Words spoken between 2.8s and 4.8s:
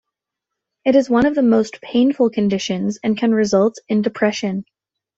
and can result in depression.